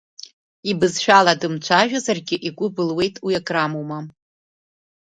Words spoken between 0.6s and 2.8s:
Ибызшәала дымцәажәозаргь, игәы